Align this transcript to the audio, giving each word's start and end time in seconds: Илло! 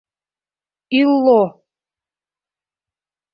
Илло! 0.99 1.41